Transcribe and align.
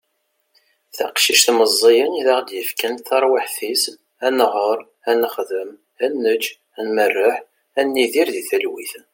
taqcict 0.95 1.47
meẓẓiyen 1.57 2.13
i 2.19 2.21
aɣ-d-yefkan 2.33 2.95
taṛwiḥt-is 3.07 3.83
ad 4.25 4.33
nɣeṛ, 4.37 4.79
ad 5.09 5.15
nexdem, 5.21 5.69
ad 6.03 6.11
nečč, 6.23 6.45
ad 6.77 6.87
merreḥ, 6.95 7.37
ad 7.79 7.85
nidir 7.87 8.27
di 8.35 8.43
talwit 8.49 8.93